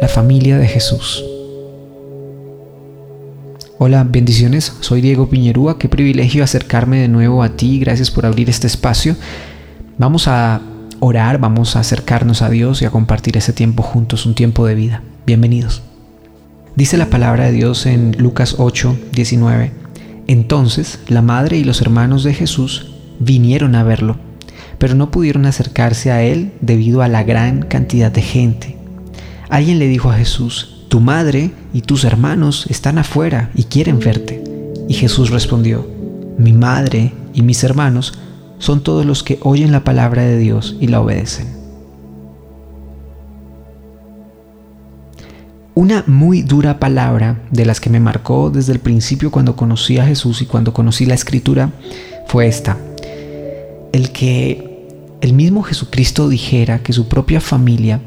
[0.00, 1.24] la familia de Jesús.
[3.78, 4.72] Hola, bendiciones.
[4.80, 5.78] Soy Diego Piñerúa.
[5.78, 7.78] Qué privilegio acercarme de nuevo a ti.
[7.78, 9.16] Gracias por abrir este espacio.
[9.98, 10.60] Vamos a
[11.00, 14.74] orar, vamos a acercarnos a Dios y a compartir ese tiempo juntos, un tiempo de
[14.74, 15.02] vida.
[15.26, 15.82] Bienvenidos.
[16.74, 19.72] Dice la palabra de Dios en Lucas 8, 19.
[20.26, 24.16] Entonces la madre y los hermanos de Jesús vinieron a verlo,
[24.78, 28.75] pero no pudieron acercarse a él debido a la gran cantidad de gente.
[29.48, 34.42] Alguien le dijo a Jesús, tu madre y tus hermanos están afuera y quieren verte.
[34.88, 35.86] Y Jesús respondió,
[36.38, 38.14] mi madre y mis hermanos
[38.58, 41.54] son todos los que oyen la palabra de Dios y la obedecen.
[45.74, 50.06] Una muy dura palabra de las que me marcó desde el principio cuando conocí a
[50.06, 51.70] Jesús y cuando conocí la escritura
[52.26, 52.78] fue esta.
[53.92, 54.86] El que
[55.20, 58.00] el mismo Jesucristo dijera que su propia familia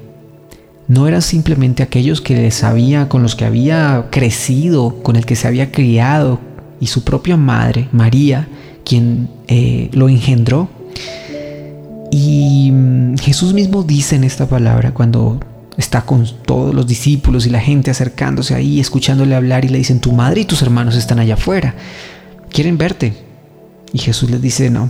[0.89, 5.35] no era simplemente aquellos que les había, con los que había crecido, con el que
[5.35, 6.40] se había criado,
[6.81, 8.48] y su propia madre, María,
[8.84, 10.68] quien eh, lo engendró.
[12.12, 15.40] Y mm, Jesús mismo dice en esta palabra cuando
[15.77, 19.99] está con todos los discípulos y la gente acercándose ahí, escuchándole hablar y le dicen,
[19.99, 21.76] tu madre y tus hermanos están allá afuera,
[22.51, 23.13] quieren verte.
[23.93, 24.90] Y Jesús les dice, no,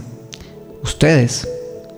[0.82, 1.46] ustedes,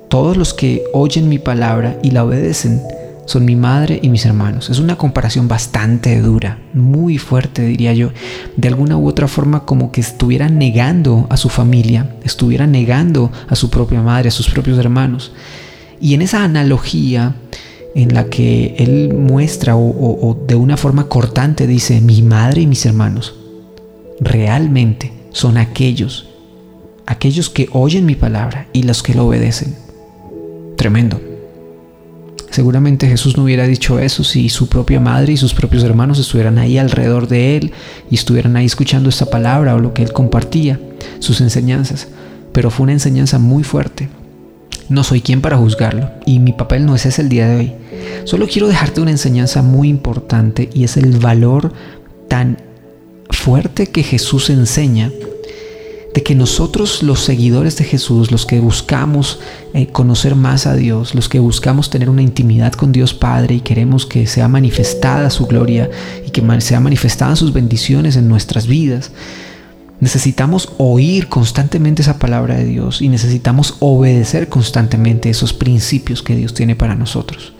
[0.08, 2.82] todos los que oyen mi palabra y la obedecen,
[3.26, 4.70] son mi madre y mis hermanos.
[4.70, 8.10] Es una comparación bastante dura, muy fuerte diría yo.
[8.56, 13.54] De alguna u otra forma como que estuviera negando a su familia, estuviera negando a
[13.54, 15.32] su propia madre, a sus propios hermanos.
[16.00, 17.36] Y en esa analogía
[17.94, 22.84] en la que él muestra o, de una forma cortante dice, mi madre y mis
[22.86, 23.34] hermanos,
[24.20, 26.28] realmente son aquellos,
[27.06, 29.76] aquellos que oyen mi palabra y los que lo obedecen.
[30.76, 31.31] Tremendo.
[32.52, 36.58] Seguramente Jesús no hubiera dicho eso si su propia madre y sus propios hermanos estuvieran
[36.58, 37.72] ahí alrededor de él
[38.10, 40.78] y estuvieran ahí escuchando esta palabra o lo que él compartía,
[41.18, 42.08] sus enseñanzas.
[42.52, 44.10] Pero fue una enseñanza muy fuerte,
[44.90, 47.72] no soy quien para juzgarlo y mi papel no es ese el día de hoy.
[48.24, 51.72] Solo quiero dejarte una enseñanza muy importante y es el valor
[52.28, 52.58] tan
[53.30, 55.10] fuerte que Jesús enseña
[56.14, 59.40] de que nosotros los seguidores de Jesús, los que buscamos
[59.72, 63.60] eh, conocer más a Dios, los que buscamos tener una intimidad con Dios Padre y
[63.60, 65.90] queremos que sea manifestada su gloria
[66.26, 69.12] y que sea manifestada sus bendiciones en nuestras vidas,
[70.02, 76.54] Necesitamos oír constantemente esa palabra de Dios y necesitamos obedecer constantemente esos principios que Dios
[76.54, 77.52] tiene para nosotros.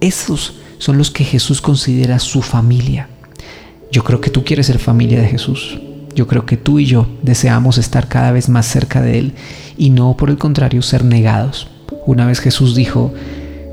[0.00, 3.08] Esos son los que Jesús considera su familia.
[3.92, 5.78] Yo creo que tú quieres ser familia de Jesús.
[6.14, 9.32] Yo creo que tú y yo deseamos estar cada vez más cerca de Él
[9.76, 11.68] y no por el contrario ser negados.
[12.06, 13.12] Una vez Jesús dijo,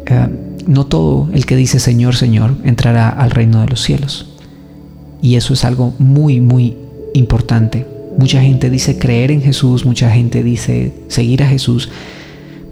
[0.06, 0.28] eh,
[0.68, 4.28] no todo el que dice Señor, Señor entrará al reino de los cielos.
[5.22, 6.78] Y eso es algo muy, muy
[7.14, 7.86] importante.
[8.18, 11.90] Mucha gente dice creer en Jesús, mucha gente dice seguir a Jesús,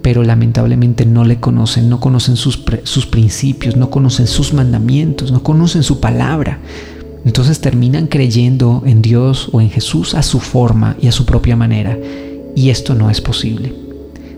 [0.02, 5.42] pero lamentablemente no le conocen, no conocen sus, sus principios, no conocen sus mandamientos, no
[5.42, 6.60] conocen su palabra.
[7.26, 11.56] Entonces terminan creyendo en Dios o en Jesús a su forma y a su propia
[11.56, 11.98] manera.
[12.54, 13.74] Y esto no es posible.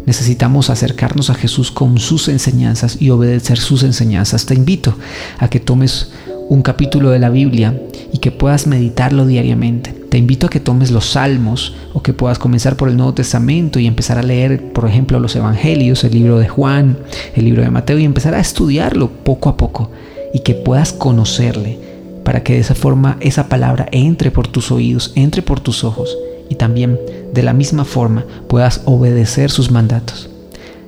[0.06, 4.46] Necesitamos acercarnos a Jesús con sus enseñanzas y obedecer sus enseñanzas.
[4.46, 4.96] Te invito
[5.38, 6.12] a que tomes
[6.48, 7.78] un capítulo de la Biblia
[8.10, 9.92] y que puedas meditarlo diariamente.
[10.08, 13.78] Te invito a que tomes los salmos o que puedas comenzar por el Nuevo Testamento
[13.78, 16.96] y empezar a leer, por ejemplo, los Evangelios, el libro de Juan,
[17.36, 19.90] el libro de Mateo y empezar a estudiarlo poco a poco
[20.32, 21.87] y que puedas conocerle
[22.28, 26.14] para que de esa forma esa palabra entre por tus oídos, entre por tus ojos
[26.50, 27.00] y también
[27.32, 30.28] de la misma forma puedas obedecer sus mandatos.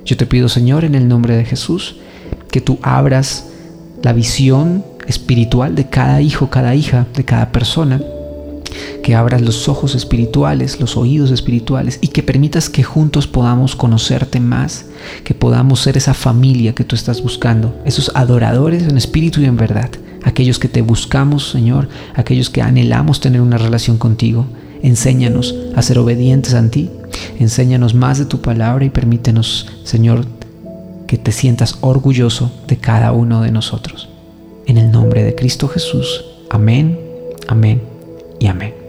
[0.05, 1.95] Yo te pido, Señor, en el nombre de Jesús,
[2.51, 3.47] que tú abras
[4.03, 7.99] la visión espiritual de cada hijo, cada hija, de cada persona,
[9.01, 14.39] que abras los ojos espirituales, los oídos espirituales y que permitas que juntos podamos conocerte
[14.39, 14.85] más,
[15.23, 19.57] que podamos ser esa familia que tú estás buscando, esos adoradores en espíritu y en
[19.57, 19.89] verdad,
[20.23, 24.45] aquellos que te buscamos, Señor, aquellos que anhelamos tener una relación contigo.
[24.83, 26.89] Enséñanos a ser obedientes a ti,
[27.39, 30.25] enséñanos más de tu palabra y permítenos, Señor,
[31.07, 34.09] que te sientas orgulloso de cada uno de nosotros.
[34.65, 36.25] En el nombre de Cristo Jesús.
[36.49, 36.99] Amén,
[37.47, 37.81] amén
[38.39, 38.80] y amén.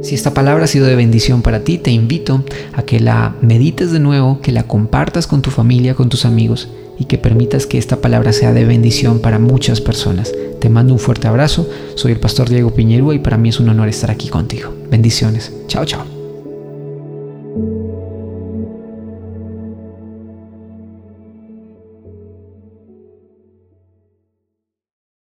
[0.00, 3.90] Si esta palabra ha sido de bendición para ti, te invito a que la medites
[3.90, 6.68] de nuevo, que la compartas con tu familia, con tus amigos
[6.98, 10.32] y que permitas que esta palabra sea de bendición para muchas personas.
[10.60, 13.68] Te mando un fuerte abrazo, soy el pastor Diego Piñerúa y para mí es un
[13.68, 14.72] honor estar aquí contigo.
[14.90, 15.52] Bendiciones.
[15.66, 16.17] Chao, chao.